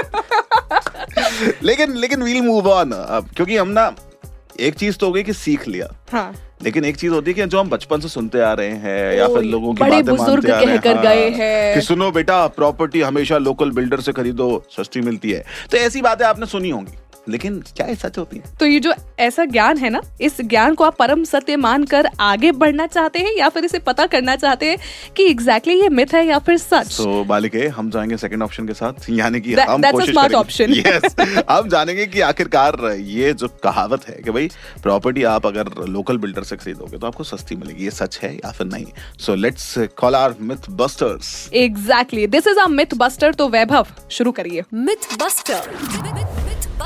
लेकिन 1.62 1.96
लेकिन 1.96 2.22
वील 2.22 2.42
मूव 2.42 2.70
ऑन 2.70 2.90
क्योंकि 3.36 3.56
हम 3.56 3.68
ना 3.68 3.94
एक 4.60 4.74
चीज़ 4.74 4.96
तो 4.96 5.06
हो 5.06 5.12
गई 5.12 5.22
कि 5.22 5.32
सीख 5.32 5.68
लिया। 5.68 5.88
हाँ। 6.12 6.34
लेकिन 6.60 6.84
एक 6.84 6.96
चीज़ 6.96 7.12
होती 7.12 7.30
है 7.30 7.34
कि 7.34 7.46
जो 7.46 7.60
हम 7.60 7.68
बचपन 7.70 8.00
से 8.00 8.08
सुनते 8.08 8.40
आ 8.40 8.52
रहे 8.52 8.70
हैं 8.84 9.14
या 9.14 9.26
फिर 9.28 9.42
लोगों 9.44 9.74
की 9.74 9.80
बातें 9.80 10.12
मानते 10.12 10.52
आ 10.52 10.58
रहे 10.58 10.66
हैं 10.66 10.80
कहकर 10.80 10.96
हाँ, 10.96 11.04
गए 11.04 11.28
हैं। 11.30 11.74
कि 11.74 11.80
सुनो 11.80 12.10
बेटा 12.10 12.46
प्रॉपर्टी 12.56 13.00
हमेशा 13.00 13.38
लोकल 13.38 13.70
बिल्डर 13.70 14.00
से 14.00 14.12
खरीदो 14.12 14.48
सस्ती 14.76 15.00
मिलती 15.00 15.30
है 15.30 15.44
तो 15.70 15.76
ऐसी 15.78 16.02
बातें 16.02 16.24
आपने 16.24 16.46
सुनी 16.46 16.70
होंगी 16.70 16.98
लेकिन 17.28 17.58
क्या 17.76 17.86
ये 17.86 17.94
सच 17.94 18.18
होती 18.18 18.36
है? 18.36 18.42
तो 18.60 18.66
ये 18.66 18.80
जो 18.80 18.94
ऐसा 19.18 19.44
ज्ञान 19.44 19.78
है 19.78 19.90
ना 19.90 20.00
इस 20.20 20.40
ज्ञान 20.40 20.74
को 20.74 20.84
आप 20.84 20.96
परम 20.98 21.24
सत्य 21.24 21.56
मानकर 21.56 22.08
आगे 22.20 22.52
बढ़ना 22.52 22.86
चाहते 22.86 23.18
हैं 23.18 23.34
या 23.36 23.48
फिर 23.48 23.64
इसे 23.64 23.78
पता 23.78 24.06
करना 24.06 24.36
चाहते 24.36 24.70
हैं 24.70 24.78
कि 25.16 25.24
एग्जैक्टली 25.24 25.74
exactly 25.74 25.82
ये 25.82 25.88
मिथ 25.88 26.14
है 26.14 26.26
या 26.26 26.38
फिर 26.38 26.58
सच? 26.58 26.96
तो 26.96 27.24
बालिके 27.24 27.66
हम 27.68 27.90
जाएँगे 27.90 28.16
सेकंड 28.16 28.42
ऑप्शन 28.42 28.66
के 28.66 28.74
साथ 28.74 29.10
यानी 29.10 29.40
कि 29.40 29.54
That- 29.54 29.68
हम 29.68 29.82
कोशिश 29.82 30.14
करेंगे। 30.16 30.98
option. 30.98 31.44
हम 31.50 31.68
जानेंगे 31.68 32.06
कि 32.06 32.20
आखिरकार 32.20 32.96
ये 33.00 33.32
जो 33.32 33.48
कहावत 33.64 34.08
है 34.08 34.20
कि 34.24 34.30
भाई 34.30 34.50
प्रॉपर्टी 34.82 35.22
आप 35.24 35.46
अगर 35.46 35.70
लोकल 35.88 36.18
बिल्डर 36.18 36.42
से 36.42 36.56
खरीदोगे 36.56 36.98
तो 36.98 37.06
आपको 37.06 37.24
सस्ती 37.24 37.56
मिलेगी। 37.56 37.84
ये 37.84 37.90
सच 37.90 38.18
है 38.22 38.34
या 38.34 38.50
फिर 38.50 38.66
नहीं? 38.66 38.86
So 39.18 39.34
let's 39.34 39.74
call 39.78 40.14
our 40.14 40.34
myth 40.40 40.70
busters 40.70 41.50
exactly 41.54 42.26
this 42.26 42.46
is 42.46 42.58
a 42.58 42.66
myth 42.66 42.94
buster 42.96 43.34
तो 43.34 43.48
वैभव 43.48 43.86
शुरू 44.10 44.32
करिए। 44.32 44.62
मिथ 44.74 45.14
बस्टर 45.22 45.60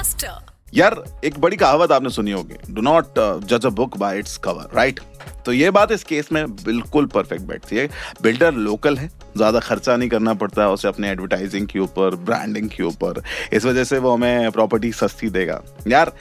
बस्टर 0.00 0.49
यार, 0.73 0.94
एक 1.25 1.38
बड़ी 1.41 1.56
कहावत 1.56 1.93
आपने 1.93 2.11
सुनी 2.11 2.31
होगी 2.31 2.56
डू 2.70 2.82
नॉट 2.82 3.19
जज 3.44 3.67
a 3.67 3.69
book 3.70 3.97
by 3.99 4.19
its 4.19 4.37
cover 4.44 4.69
right 4.75 5.00
तो 5.47 5.52
ये 5.52 5.70
बात 5.70 5.93
इस 5.93 6.05
केस 6.05 6.29
में 6.32 6.55
बिल्कुल 6.55 7.06
परफेक्ट 7.14 7.43
बैठती 7.44 7.76
है 7.76 7.88
बिल्डर 8.23 8.52
लोकल 8.55 8.97
है, 8.99 9.08
ज़्यादा 9.37 9.61
खर्चा 9.61 9.97
नहीं 9.97 10.08
करना 10.08 10.35
पड़ता 10.35 10.69
उसे 10.70 10.88
अपने 10.88 11.11
एडवर्टाइजिंग 11.11 11.67
के 11.69 11.79
ऊपर 11.79 12.14
ब्रांडिंग 12.25 12.69
के 12.69 12.82
ऊपर। 12.82 13.23
इस 13.52 13.64
वजह 13.64 13.85
से 13.85 13.99
वो 13.99 14.12
हमें 14.12 14.50
प्रॉपर्टी 14.52 14.93
सस्ती 14.93 15.31
देगा। 15.31 15.61
यार, 15.88 16.12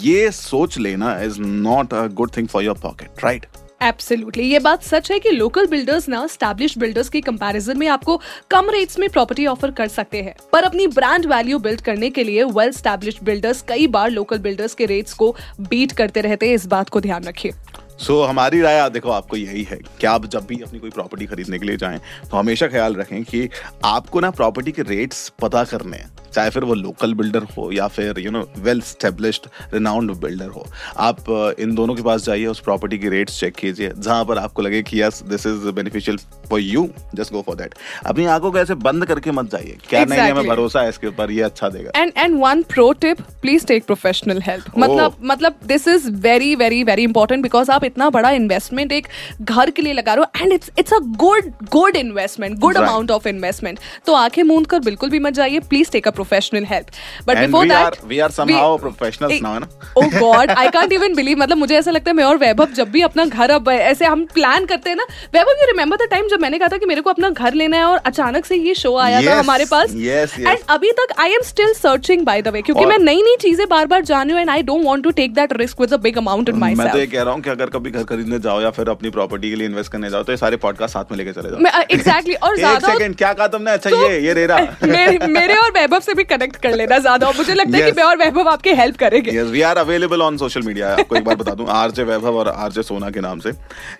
ये 0.00 0.30
सोच 0.32 0.78
लेना 0.78 1.18
is 1.22 1.40
not 1.40 1.94
a 1.94 2.06
good 2.08 2.36
thing 2.36 2.48
for 2.48 2.64
your 2.64 2.78
pocket 2.82 3.24
right 3.24 3.46
absolutely 3.80 4.44
ये 4.44 4.58
बात 4.58 4.82
सच 4.82 5.10
है 5.12 5.18
कि 5.18 5.30
लोकल 5.30 5.66
बिल्डर्स 5.66 6.08
ना 6.08 6.26
स्टैब्लिश 6.26 6.76
बिल्डर्स 6.78 7.08
की 7.08 7.20
कंपैरिजन 7.20 7.78
में 7.78 7.86
आपको 7.88 8.20
कम 8.50 8.70
रेट्स 8.70 8.98
में 8.98 9.08
प्रॉपर्टी 9.08 9.46
ऑफ़र 9.46 9.70
कर 9.70 9.88
सकते 9.88 10.22
हैं। 10.22 10.34
पर 10.52 10.64
अपनी 10.64 10.86
ब्रांड 10.86 11.26
वैल्यू 11.26 11.58
बिल्ड 11.58 11.80
करने 11.80 12.10
के 12.10 12.24
लिए 12.24 12.44
वेल 12.44 12.72
स्टैब्लिश 12.72 13.18
बिल्डर्स 13.22 13.62
कई 13.68 13.86
बार 13.86 14.10
लोकल 14.10 14.38
बिल्डर्स 14.38 14.74
के 14.74 14.86
रेट्स 14.86 15.12
को 15.12 15.34
बीट 15.60 15.92
करते 15.92 16.20
रहते 16.20 16.48
हैं। 16.48 16.54
इस 16.54 16.66
बात 16.66 16.88
को 16.88 17.00
ध्यान 17.00 17.24
रखिए। 17.24 17.52
सो 17.98 18.22
so, 18.22 18.28
हमारी 18.28 18.60
राय 18.60 18.88
देखो 18.90 19.10
आपको 19.10 19.36
यही 19.36 19.62
है 19.62 19.76
कि 20.00 20.06
आप 20.06 20.26
जब 20.26 20.46
भी 20.46 20.60
अपनी 20.62 20.78
कोई 20.78 20.90
प्रॉपर्टी 20.90 21.26
खरीदने 21.26 21.58
के 21.58 21.66
लिए 21.66 21.76
जाएँ 21.76 21.98
तो 22.30 22.36
हमेशा 22.36 22.66
ख्याल 22.68 22.94
रखें 22.94 23.22
कि 23.24 23.48
आपको 23.84 24.20
ना 24.20 24.30
प्रॉपर्टी 24.30 24.72
के 24.72 24.82
रेट्स 24.82 25.28
पता 25.42 25.64
करने 25.64 25.96
हैं। 25.96 26.10
चाहे 26.34 26.50
फिर 26.50 26.64
वो 26.64 26.74
लोकल 26.74 27.14
बिल्डर 27.14 27.42
हो 27.56 27.70
या 27.72 27.86
फिर 27.88 28.18
you 28.18 28.30
know 28.30 28.46
well 28.58 28.80
established 28.80 29.46
renowned 29.74 30.14
builder 30.16 30.48
हो 30.48 30.66
आप 30.98 31.24
इन 31.60 31.74
दोनों 31.74 31.94
के 31.94 32.02
पास 32.02 32.24
जाइए 32.24 32.46
उस 32.46 32.60
प्रॉपर्टी 32.60 32.98
की 32.98 33.08
रेट्स 33.08 33.40
चेक 33.40 33.54
कीजिए 33.54 33.92
जहाँ 33.98 34.24
पर 34.24 34.38
आपको 34.38 34.62
लगे 34.62 34.82
कि 34.82 35.02
yes 35.02 35.22
this 35.28 35.46
is 35.46 35.68
beneficial 35.72 36.18
for 36.50 36.60
you 36.60 36.88
just 37.14 37.32
go 37.32 37.42
for 37.46 37.56
that 37.56 37.74
अपनी 38.06 38.24
आँखों 38.26 38.52
को 38.52 38.58
ऐसे 38.58 38.74
बंद 38.86 39.06
करके 39.06 39.30
मत 39.30 39.50
जाइए 39.50 39.76
क्या 39.88 40.00
exactly. 40.00 40.18
नहीं 40.18 40.30
हमें 40.32 40.46
भरोसा 40.46 40.80
है 40.80 40.88
इसके 40.88 41.06
ऊपर 41.06 41.30
ये 41.30 41.42
अच्छा 41.42 41.68
देगा। 41.68 41.90
And 41.96 42.12
and 42.16 42.40
one 42.40 42.62
pro 42.68 42.90
tip 43.00 43.20
please 43.42 43.66
take 43.66 43.84
professional 43.84 44.40
help 44.42 44.78
मतलब 44.78 45.16
मतलब 45.22 45.58
this 45.66 45.88
is 45.88 46.10
very 46.22 46.54
very 46.54 46.82
very 46.84 47.02
important 47.02 47.42
because 47.42 47.70
आप 47.70 47.84
इतना 47.84 48.10
बड़ा 48.10 48.30
इन्वेस्टमेंट 48.30 48.92
एक 48.92 49.08
घर 49.40 49.70
के 49.70 49.82
लिए 49.82 49.92
लगा 49.92 50.14
रहे 50.14 50.24
हो 50.24 50.44
and 50.44 50.52
it's 50.52 50.70
it's 50.78 50.92
a 50.92 50.98
good 51.16 51.52
good 51.70 51.96
investment 51.96 52.58
good 52.58 52.76
amount 52.76 53.10
of 53.10 53.28
investment 53.28 53.78
तो 54.06 54.14
आँखें 54.14 54.42
मूंद 54.42 54.66
कर 54.66 54.80
बिल्कुल 54.80 55.10
भी 55.10 55.18
मत 55.18 55.32
जाइए 55.32 55.60
please 55.68 55.90
take 55.90 56.08
a 56.08 56.10
professional 56.18 56.64
help 56.70 56.86
but 57.26 57.38
before 57.38 57.64
we 57.64 57.70
that 57.70 58.00
are 58.26 58.30
somehow 58.36 58.68
professionals 58.84 59.42
now, 59.42 59.52
है 59.54 59.60
ना? 59.60 59.68
ओ 59.96 60.02
god 60.14 60.50
I 60.50 60.68
can't 60.70 60.92
even 60.92 61.14
believe 61.14 61.38
मतलब 61.38 61.58
मुझे 61.58 61.76
ऐसा 61.78 61.90
लगता 61.90 62.10
है 62.10 62.16
मैं 62.16 62.24
और 62.24 62.36
वैभव 62.38 62.72
जब 62.76 62.90
भी 62.92 63.02
अपना 63.02 63.24
घर 63.26 63.50
अब 63.50 63.68
ऐसे 63.70 64.04
हम 64.06 64.24
प्लान 64.34 64.66
करते 64.66 64.90
हैं 64.90 64.96
ना 64.96 65.06
Vaibhav 65.34 65.60
you 65.60 65.66
remember 65.66 65.96
the 65.96 66.08
time 66.10 66.28
जब 66.28 66.40
मैंने 66.40 66.58
कहा 66.58 66.68
था 66.68 66.76
कि 66.76 66.86
मेरे 66.86 67.00
को 67.00 67.10
अपना 67.10 67.30
घर 67.30 67.54
लेना 67.54 67.76
है 67.76 67.84
और 67.84 67.98
अचानक 68.06 68.44
से 68.46 68.56
ये 68.58 68.74
शो 68.74 68.96
आया 68.98 69.20
था 69.22 69.38
हमारे 69.38 69.64
पास? 69.70 69.90
yes, 70.02 70.34
yes. 70.34 70.48
एंड 70.48 70.58
अभी 70.68 70.92
तक 71.00 71.14
I 71.20 71.32
am 71.32 71.42
still 71.46 71.72
searching 71.74 72.24
by 72.24 72.42
the 72.42 72.48
way 72.48 72.62
क्योंकि 72.62 72.84
मैं 72.86 72.98
नई 73.00 73.22
नई 73.22 73.36
चीज़ें 73.40 73.66
बार 73.68 73.86
बार 73.86 74.04
जान 74.04 74.26
रही 74.26 74.32
हूँ 74.32 74.40
and 74.40 74.50
I 74.50 74.62
don't 74.62 74.84
want 74.84 75.04
to 75.04 75.10
take 75.20 75.34
that 75.34 75.52
risk 75.56 75.80
with 75.80 75.92
a 75.92 75.96
big 76.06 76.18
amount 76.18 76.48
in 76.48 76.56
my 76.58 76.74
मैं 76.74 76.90
तो 76.92 76.98
ये 76.98 77.06
कह 77.06 77.22
रहा 77.22 77.34
हूँ 77.34 77.42
कि 77.42 77.50
अगर 77.50 77.70
कभी 77.70 77.90
घर 77.90 78.04
खरीदने 78.04 78.38
जाओ 78.40 78.60
या 78.60 78.70
फिर 78.70 78.88
अपनी 78.88 79.10
प्रॉपर्टी 79.10 79.50
के 79.50 79.56
लिए 79.56 79.66
इन्वेस्ट 79.66 79.92
करने 79.92 80.10
जाओ 80.10 80.22
तो 80.22 80.32
ये 80.32 80.36
सारे 80.36 80.56
पॉडकास्ट 80.66 80.94
साथ 80.94 81.10
में 81.12 81.18
लेके 81.18 81.32
चले 81.32 81.50
जाओ। 81.50 81.82
एग्जैक्टली 81.90 82.34
और 82.34 82.56
ज़्यादा 82.62 82.88
सेकंड 82.88 83.16
क्या 83.16 83.32
कहा 83.32 83.46
तुमने? 83.48 83.70
अच्छा 83.70 83.90
तो- 83.90 84.02
ये 84.02 84.18
ये 84.20 84.32
रेरा 84.34 84.56
मेरे, 84.84 85.26
मेरे 85.28 85.56
और 85.56 85.70
वैभव 85.70 86.00
से 86.08 86.14
भी 86.14 86.24
कनेक्ट 86.26 86.56
कर 86.62 86.76
लेना 86.76 86.98
ज़्यादा। 86.98 87.30
मुझे 87.36 87.54
लगता 87.54 87.78
है 87.78 87.84
कि 87.84 87.96
मैं 87.96 88.04
और 88.04 88.16
वैभव 88.18 88.48
आपकी 88.48 88.74
हेल्प 88.76 88.96
करेंगे। 88.96 89.36
Yes 89.36 89.48
we 89.50 89.62
are 89.62 89.78
available 89.78 90.22
on 90.22 90.36
social 90.38 90.62
media 90.62 90.92
आपको 90.94 91.16
एक 91.16 91.24
बार 91.24 91.36
बता 91.36 91.54
दूँ 91.54 91.66
आरजे 91.76 92.04
वैभव 92.04 92.38
और 92.38 92.48
आरजे 92.48 92.82
सोना 92.82 93.10
के 93.10 93.20
नाम 93.20 93.40
से। 93.40 93.52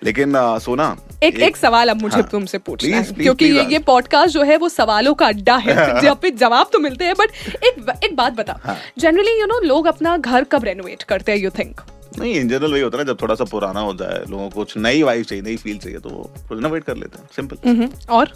लेकिन 0.03 0.35
आ, 0.35 0.57
सोना 0.59 0.95
एक 1.23 1.35
एक 1.35 1.41
एक 1.43 1.57
सवाल 1.57 1.89
अब 1.89 2.01
मुझे 2.01 2.15
हाँ, 2.15 2.27
तुमसे 2.31 2.57
पूछना 2.59 2.89
please, 2.89 2.97
है 2.97 3.07
please, 3.07 3.21
क्योंकि 3.21 3.45
please 3.45 3.63
ये 3.63 3.71
ये 3.71 3.79
पॉडकास्ट 3.85 4.33
जो 4.33 4.43
है 4.43 4.57
वो 4.57 4.69
सवालों 4.69 5.13
का 5.13 5.27
अड्डा 5.27 5.55
है 5.57 5.75
जहाँ 6.01 6.17
पे 6.21 6.31
जवाब 6.39 6.69
तो 6.73 6.79
मिलते 6.79 7.05
हैं 7.05 7.15
बट 7.19 7.63
एक 7.63 7.89
एक 8.03 8.15
बात 8.15 8.33
बता। 8.33 8.77
जनरली 8.99 9.39
यू 9.39 9.45
नो 9.45 9.59
लोग 9.65 9.87
अपना 9.87 10.17
घर 10.17 10.43
कब 10.51 10.63
रेनोवेट 10.63 11.03
करते 11.03 11.31
हैं 11.31 11.39
यू 11.39 11.49
थिंक 11.59 11.81
नहीं 12.19 12.33
इन 12.35 12.47
जनरल 12.49 12.71
वही 12.71 12.81
होता 12.81 12.97
है 12.97 13.03
ना 13.03 13.11
जब 13.11 13.21
थोड़ा 13.21 13.35
सा 13.35 13.43
पुराना 13.51 13.79
हो 13.79 13.93
जाए 13.93 14.23
लोगों 14.29 14.49
को 14.49 14.55
कुछ 14.55 14.77
नई 14.77 15.03
वाइफ 15.03 15.25
चाहिए 15.25 15.43
नई 15.43 15.57
फील 15.57 15.77
चाहिए 15.77 15.99
तो 15.99 16.09
वो 16.09 16.31
रिनोवेट 16.51 16.83
कर 16.83 16.95
लेते 16.97 17.19
हैं 17.19 17.27
सिंपल 17.35 17.89
और? 18.09 18.33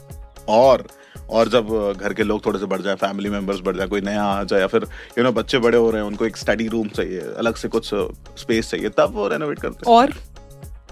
और 0.50 0.88
और 1.30 1.50
जब 1.50 1.68
घर 2.02 2.14
के 2.14 2.24
लोग 2.24 2.46
थोड़े 2.46 2.60
से 2.60 2.66
बढ़ 2.66 2.82
जाए 2.82 2.96
फैमिली 2.96 3.30
मेंबर्स 3.30 3.60
बढ़ 3.66 3.76
जाए 3.78 3.88
कोई 3.88 4.02
नया 4.02 4.24
आ 4.24 4.44
जाए 4.44 4.60
या 4.60 4.68
फिर 4.68 4.86
यू 5.18 5.24
नो 5.24 5.32
बच्चे 5.32 5.58
बड़े 5.60 5.78
हो 5.78 5.90
रहे 5.92 6.02
हैं 6.02 6.08
उनको 6.08 6.26
एक 6.26 6.38
स्टडी 6.38 6.68
रूम 6.68 6.88
चाहिए 6.88 7.20
अलग 7.38 7.56
से 7.56 7.68
कुछ 7.68 7.90
स्पेस 8.40 8.70
चाहिए 8.72 8.90
तब 8.98 9.12
वो 9.16 9.28
रेनोवेट 9.28 9.60
करते 9.60 9.90
हैं। 9.90 9.98
और? 9.98 10.14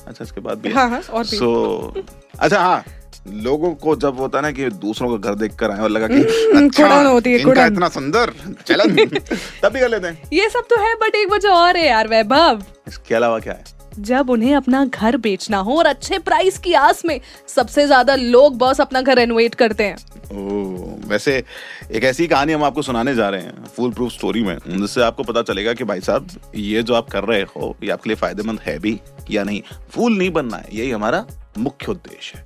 अच्छा 0.08 0.24
इसके 0.24 0.42
बाद 0.42 0.58
भी 0.58 0.72
हाँ, 0.74 0.90
हाँ, 0.90 1.02
और 1.02 1.24
भी। 1.24 1.38
सो 1.38 1.94
अच्छा 2.40 2.60
हाँ 2.60 2.84
लोगों 3.28 3.74
को 3.76 3.96
जब 3.96 4.20
होता 4.20 4.38
है 4.38 4.42
ना 4.42 4.52
कि 4.52 4.70
दूसरों 4.70 5.10
का 5.18 5.30
घर 5.30 5.36
देख 5.36 5.56
कर 5.56 5.72
आए 5.72 5.80
और 5.80 5.90
लगा 5.90 6.08
कि 6.08 6.14
हम्म, 6.14 6.66
अच्छा 6.68 7.02
होती 7.04 7.32
है, 7.34 7.40
इनका 7.40 7.66
इतना 7.66 7.90
सुंदर 7.90 8.32
चलन। 8.68 8.96
तब 9.64 9.72
भी 9.74 9.80
कर 9.80 9.90
लेते 9.90 10.08
हैं। 10.08 10.30
ये 10.34 10.50
सब 10.50 10.64
तो 10.70 10.80
है 10.84 10.94
बट 10.96 11.16
एक 11.16 11.32
वजह 11.32 11.50
और 11.50 11.78
है 11.78 11.86
यार 11.88 12.08
वैभव। 12.08 12.64
इसके 12.88 13.16
अलावा 13.16 13.40
क्या 13.40 13.54
है? 13.54 13.64
जब 14.00 14.30
उन्हें 14.30 14.54
अपना 14.56 14.84
घर 14.86 15.18
बेचना 15.18 15.58
हो 15.58 15.78
और 15.78 15.86
अच्छे 15.86 16.20
प्राइस 16.20 16.58
की 16.58 16.74
आस 16.74 17.04
में 17.06 17.20
सबसे 17.48 17.86
ज़्यादा 17.86 18.16
लोग 18.16 18.58
बस 18.58 18.82
अपना 18.82 19.02
घर 19.02 19.16
रेनोवेट 19.16 19.56
करते 19.56 19.84
हैं। 19.84 19.96
ओ, 19.96 20.98
वैसे 21.08 21.44
एक 21.92 22.04
ऐसी 22.04 22.28
कहानी 22.28 22.54
हम 22.54 22.64
आपको 22.64 22.82
सुनाने 22.82 23.16
जा 23.16 23.30
रहे 23.30 23.42
हैं 23.42 23.66
फुल 23.66 23.92
प्रूफ 23.94 24.12
स्टोरी 24.12 24.44
में। 24.44 24.58
जिससे 24.68 25.02
आपको 25.02 25.24
पता 25.24 25.42
चलेगा 25.42 25.74
कि 25.74 25.84
भाई 25.84 26.02
साहब 26.02 26.28
ये 26.56 26.84
जो 26.84 26.94
आप 26.96 27.10
कर 27.10 27.24
रहे 27.24 27.42
हो 27.56 27.76
ये 27.84 27.90
आपके 27.92 28.10
लिए 28.10 28.16
फ़ायदेमंद 28.16 28.60
है 28.60 28.78
भी 28.80 29.00
या 29.32 29.44
नहीं। 29.44 29.62
फूल 29.90 30.18
नहीं 30.18 30.32
बनना 30.32 30.58
है 30.58 30.78
यही 30.78 30.92
हमारा 30.92 31.26
मुख्य 31.58 31.92
उद्देश्य 31.92 32.38
है। 32.38 32.46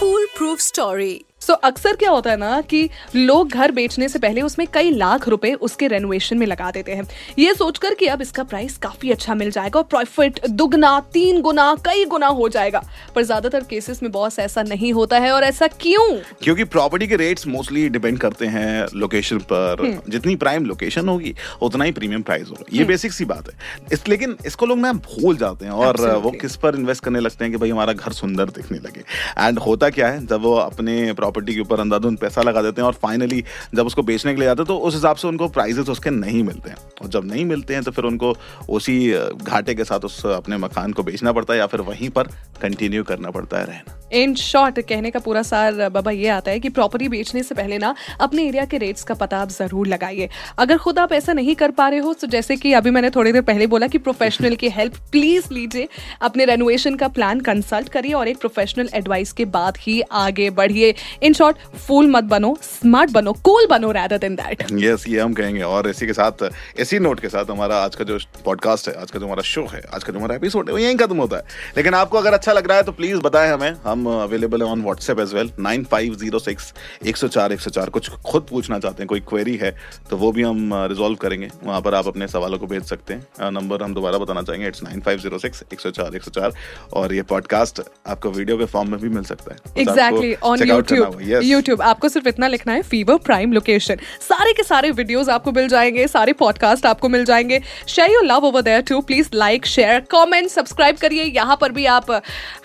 फूल 0.00 0.26
प्रूफ 0.36 0.60
स्टोरी 0.60 1.24
सो 1.42 1.52
अक्सर 1.52 1.96
क्या 1.96 2.10
होता 2.10 2.30
है 2.30 2.36
ना 2.36 2.60
कि 2.60 2.88
लोग 3.16 3.48
घर 3.48 3.70
बेचने 3.70 4.08
से 4.08 4.18
पहले 4.18 4.42
उसमें 4.42 4.66
कई 4.74 4.90
लाख 4.90 5.28
रुपए 5.28 5.52
उसके 5.60 5.86
रेनोवेशन 5.88 6.38
में 6.38 6.46
लगा 6.46 6.70
देते 6.70 6.92
हैं। 6.92 7.06
ये 7.38 7.54
सोचकर 7.54 7.94
कि 7.94 8.06
अब 8.06 8.22
इसका 8.22 8.42
प्राइस 8.42 8.76
काफ़ी 8.78 9.10
अच्छा 9.10 9.34
मिल 9.34 9.50
जाएगा 9.50 9.78
और 9.78 9.84
प्रॉफिट 9.84 10.40
दुगना 10.46 10.98
तीन 11.12 11.40
गुना 11.42 11.74
कई 11.84 12.04
गुना 12.04 12.26
हो 12.26 12.48
जाएगा। 12.48 12.82
पर 13.14 13.22
ज़्यादातर 13.22 13.64
केसेस 13.64 14.02
में 14.02 14.10
बॉस 14.12 14.38
ऐसा 14.38 14.62
नहीं 14.62 14.92
होता 14.92 15.18
है 15.18 15.32
और 15.32 15.44
ऐसा 15.44 15.66
क्यों? 15.80 16.06
क्योंकि 16.42 16.64
प्रॉपर्टी 16.66 17.06
के 17.06 17.16
रेट्स 17.16 17.46
मोस्टली 17.46 17.88
डिपेंड 17.88 18.18
करते 18.18 18.46
हैं 18.46 18.86
लोकेशन 18.94 19.38
पर। 19.52 20.00
जितनी 20.08 20.36
प्राइम 20.36 20.66
लोकेशन 20.66 21.08
होगी 21.08 21.34
उतना 21.62 21.84
ही 21.84 21.92
प्रीमियम 21.92 22.22
प्राइस 22.22 22.48
होगा। 22.50 22.64
ये 22.72 22.84
बेसिक 22.84 23.12
सी 23.12 23.24
बात 23.24 23.48
है। 23.48 23.88
इस 23.92 24.08
लेकिन 24.08 24.36
इसको 24.46 24.66
लोग 24.66 24.78
ना 24.78 24.92
भूल 24.92 25.36
जाते 25.36 25.64
हैं 25.64 25.72
और 25.72 25.92
Absolutely. 25.92 26.22
वो 26.22 26.30
किस 26.30 26.56
पर 26.56 26.76
इन्वेस्ट 26.76 27.04
करने 27.04 27.20
लगते 27.20 27.44
हैं 27.44 27.52
कि 27.52 27.58
भाई 27.58 27.70
हमारा 27.70 27.92
घर 27.92 28.12
सुंदर 28.12 28.50
दिखने 28.52 28.78
लगे। 28.78 29.04
एंड 29.38 29.58
होता 29.58 29.90
क्या 29.90 30.08
है 30.08 30.24
जब 30.26 30.42
वो 30.42 30.54
अपने 30.56 31.12
प्रॉपर्टी 31.32 31.54
के 31.54 31.60
ऊपर 31.60 31.80
अंधाधुंध 31.80 32.18
पैसा 32.18 32.42
लगा 32.42 32.62
देते 32.62 32.80
हैं 32.80 32.86
और 32.86 32.94
फाइनली 33.02 33.42
जब 33.74 33.86
उसको 33.86 34.02
बेचने 34.02 34.32
के 34.32 34.40
लिए 34.40 34.46
जाते 34.46 34.62
हैं 34.62 34.66
तो 34.68 34.76
उस 34.78 34.94
हिसाब 34.94 35.16
से 35.16 35.28
उनको 35.28 35.48
प्राइजेस 35.50 35.88
उसके 35.88 36.10
नहीं 36.12 36.42
मिलते 36.42 36.70
हैं। 36.70 36.76
और 37.02 37.08
जब 37.08 37.24
नहीं 37.26 37.44
मिलते 37.44 37.74
हैं 37.74 37.82
तो 37.82 37.90
फिर 37.90 38.04
उनको 38.04 38.34
उसी 38.70 38.96
घाटे 39.34 39.74
के 39.74 39.84
साथ 39.84 40.04
उस 40.04 40.24
अपने 40.26 40.56
मकान 40.58 40.92
को 40.92 41.02
बेचना 41.02 41.32
पड़ता 41.32 41.52
है 41.52 41.58
या 41.58 41.66
फिर 41.66 41.80
वहीं 41.82 42.08
पर 42.10 42.28
कंटिन्यू 42.62 43.04
करना 43.04 43.30
पड़ता 43.30 43.58
है 43.58 43.66
रहना। 43.66 43.98
इन 44.12 44.34
शॉर्ट 44.34 44.80
कहने 44.80 45.10
का 45.10 45.18
पूरा 45.20 45.42
सार 45.42 45.88
बाबा 45.90 46.10
ये 46.10 46.28
आता 46.28 46.50
है 46.50 46.60
कि 46.60 46.68
प्रॉपर्टी 46.70 47.08
बेचने 47.08 47.42
से 47.42 47.54
पहले 47.54 47.78
ना 47.78 47.94
अपने 48.20 48.46
एरिया 48.48 48.64
के 48.64 48.78
रेट्स 48.78 49.04
का 49.04 49.14
पता 49.14 49.38
आप 49.38 49.48
ज़रूर 49.50 49.86
लगाइए। 49.86 50.28
अगर 50.58 50.78
खुद 50.78 50.98
आप 50.98 51.12
ऐसा 51.12 51.32
नहीं 51.32 51.54
कर 51.54 51.70
पा 51.70 51.88
रहे 51.88 51.98
हो 51.98 52.12
तो 52.14 52.26
जैसे 52.26 52.56
कि 52.56 52.72
अभी 52.72 52.90
मैंने 52.90 53.10
थोड़ी 53.10 53.32
देर 53.32 53.42
पहले 53.42 53.66
बोला 53.66 53.86
कि 53.86 53.98
प्रोफेशनल 54.00 54.54
की 54.54 54.68
हेल्प 54.70 54.96
प्लीज़ 55.12 55.52
लीजिए। 55.52 55.88
अपने 56.22 56.44
रेनोवेशन 56.44 56.94
का 56.94 57.08
प्लान 57.10 57.40
कंसल्ट 57.40 57.88
करिए 57.88 58.12
और 58.12 58.28
एक 58.28 58.38
प्रोफेशनल 58.38 58.88
एडवाइस 58.94 59.32
के 59.32 59.44
बाद 59.46 59.78
ही 59.80 60.00
आगे 60.18 60.50
बढ़िए। 60.52 60.94
इन 61.22 61.32
शॉर्ट 61.32 61.56
फूल 61.86 62.10
मत 62.10 62.24
बनो 62.26 62.56
स्मार्ट 62.62 63.10
बनो 63.10 63.32
कूल 63.44 63.66
बनो 63.66 63.90
रैदर 63.92 64.18
देन 64.18 64.34
दैट 64.36 64.62
यस 64.82 65.06
ये 65.08 65.20
हम 65.20 65.34
कहेंगे 65.34 65.62
और 65.62 65.88
इसी 65.88 66.06
के 66.06 66.12
साथ 66.12 66.48
इसी 66.78 66.98
नोट 66.98 67.20
के 67.20 67.28
साथ 67.28 67.50
हमारा 67.50 67.76
आज 67.76 67.94
का 67.94 68.04
जो 68.04 68.18
पॉडकास्ट 68.44 68.88
है 68.88 68.94
आज 69.02 69.10
का 69.10 69.18
जो 69.18 69.26
हमारा 69.26 69.42
शो 69.44 69.66
है 69.72 69.82
आज 69.94 70.04
का 70.04 70.12
जो 70.12 70.18
हमारा 70.18 70.34
एपिसोड 70.34 70.68
है 70.68 70.72
वो 70.72 70.78
यहीं 70.78 70.96
खत्म 70.96 71.16
होता 71.16 71.36
है 71.36 71.72
लेकिन 71.76 71.94
आपको 71.94 72.18
अगर 72.18 72.32
अच्छा 72.32 72.52
लग 72.52 72.68
रहा 72.68 72.76
है 72.76 72.82
तो 72.82 72.92
प्लीज़ 72.92 73.20
बताएँ 73.20 73.50
हमें 73.50 73.70
हम 73.84 74.06
अवेलेबल 74.12 74.62
है 74.62 74.68
on 74.68 74.82
WhatsApp 74.82 75.20
as 75.20 75.34
well 75.34 75.50
nine 75.60 75.84
five 75.90 76.14
zero 76.14 76.38
six 76.40 76.72
एक 77.06 77.16
सौ 77.16 77.28
चार 77.28 77.52
एक 77.52 77.60
सौ 77.60 77.70
चार 77.70 77.90
कुछ 77.90 78.10
खुद 78.26 78.46
पूछना 78.50 78.78
चाहते 78.78 79.02
हैं 79.02 79.08
कोई 79.08 79.20
क्वेरी 79.28 79.56
है 79.56 79.74
तो 80.10 80.16
वो 80.16 80.32
भी 80.32 80.42
हम 80.42 80.70
रिजॉल्व 80.90 81.16
करेंगे 81.18 81.50
वहाँ 81.64 81.80
पर 81.80 81.94
आप 81.94 82.06
अपने 82.06 82.28
सवालों 82.28 82.58
को 82.58 82.66
भेज 82.66 82.84
सकते 82.84 83.14
हैं 83.14 83.50
नंबर 83.52 83.82
हम 83.82 83.94
दोबारा 83.94 84.18
बताना 84.18 84.42
चाहेंगे 84.42 84.68
it's 84.68 84.82
nine 84.82 85.00
five 85.00 85.18
zero 85.18 85.38
six 85.38 85.64
एक 85.72 85.80
सौ 85.80 85.90
चार 85.92 86.16
एक 86.16 86.22
सौ 86.22 86.30
चार 86.30 86.52
और 86.92 87.14
ये 87.14 87.22
पॉडकास्ट 87.30 87.80
आपको 88.06 88.30
वीडियो 88.32 88.58
के 88.58 88.64
फॉर्म 88.74 88.90
में 88.90 89.00
भी 89.00 89.08
मिल 89.10 89.24
सकता 89.24 89.54
है 89.54 89.82
exactly 89.82 90.34
on 90.44 90.68
YouTube 90.68 91.11
Yes. 91.12 91.42
YouTube 91.44 91.82
आपको 91.82 92.08
सिर्फ़ 92.08 92.28
इतना 92.28 92.48
लिखना 92.48 92.72
है 92.72 92.82
फीवर 92.82 93.16
प्राइम 93.24 93.52
लोकेशन 93.52 93.96
सारे 94.20 94.52
के 94.52 94.62
सारे 94.62 94.90
वीडियोस 94.92 95.28
आपको 95.28 95.52
मिल 95.52 95.68
जाएँगे 95.68 96.06
सारे 96.08 96.32
पॉडकास्ट 96.34 96.86
आपको 96.86 97.08
मिल 97.08 97.24
जाएँगे. 97.24 97.60
Share 97.88 98.10
your 98.10 98.24
love 98.24 98.44
over 98.46 98.62
there 98.62 98.80
too 98.82 99.00
please 99.02 99.28
like 99.34 99.66
share 99.66 100.00
comment 100.10 100.48
subscribe 100.50 100.96
करिए. 100.96 101.24
यहाँ 101.24 101.56
पर 101.60 101.72
भी 101.72 101.86
आप 101.86 102.10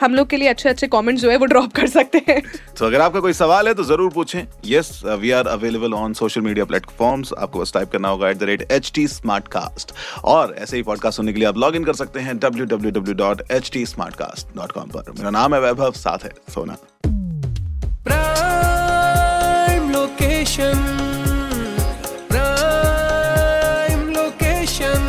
हम 0.02 0.16
लोग 0.16 0.30
के 0.30 0.38
लिए 0.38 0.48
अच्छे 0.48 0.70
अच्छे 0.70 0.88
कमेंट 0.88 1.20
जो 1.20 1.30
है 1.32 1.38
वो 1.38 1.46
ड्रॉप 1.46 1.74
कर 1.76 1.88
सकते 1.90 2.22
हैं. 2.28 2.42
तो 2.80 2.86
अगर 2.86 3.02
आपका 3.02 3.20
कोई 3.20 3.34
सवाल 3.34 3.68
है 3.68 3.74
तो 3.74 3.84
ज़रूर 3.84 4.12
पूछें. 4.14 4.44
Yes 4.66 5.02
we 5.06 5.32
are 5.32 5.48
available 5.48 5.94
on 5.94 6.14
social 6.14 6.42
media 6.42 6.66
platforms 6.66 7.34
आपको 7.38 7.60
बस 7.60 7.74
टाइप 7.74 7.92
करना 7.92 8.10
होगा 8.10 8.30
at 8.30 8.38
the 8.38 8.44
rate 8.44 8.72
H 8.72 8.92
T 8.96 9.08
smart 9.08 9.48
cast 9.48 9.92
और 10.26 10.56
ऐसे 10.58 10.78
ही 10.78 10.84
पॉडकास्ट 10.84 11.18
सुनने 11.18 11.34
के 11.34 11.40
लिए 11.40 11.48
आप 11.48 11.58
लॉग 11.58 11.76
इन 11.76 11.84
कर 11.84 11.94
सकते 11.94 12.20
हैं 12.20 12.38
W 12.40 12.66
W 12.66 12.92
W 12.92 13.16
dot 13.16 13.42
H 13.52 13.72
T 13.74 13.86
smart 13.86 14.16
cast 14.16 14.56
dot 14.58 14.72
com 14.72 14.90
पर. 14.90 15.12
मेरा 15.18 15.30
नाम 15.30 15.56
है 15.56 15.62
वैभव 15.62 15.92
साथ 15.98 16.24
है 16.24 16.32
सोना. 16.50 16.78
Location. 20.58 20.78
Prime 22.30 24.06
location. 24.14 25.00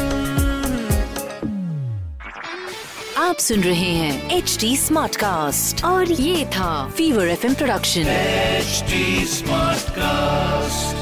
आप 3.19 3.37
सुन 3.39 3.61
रहे 3.61 3.93
हैं 3.93 4.37
एच 4.37 4.57
डी 4.61 4.77
स्मार्ट 4.77 5.17
कास्ट 5.17 5.85
और 5.85 6.13
ये 6.13 6.45
था 6.57 6.89
fever 6.97 7.29
FM 7.29 7.55
production 7.55 8.07
H 8.07 8.85
smart 9.29 9.79
Smartcast. 9.89 10.98